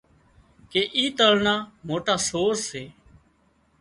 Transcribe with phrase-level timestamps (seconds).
[0.71, 1.55] ڪي اي تۯ نا
[1.87, 2.83] موٽا سور سي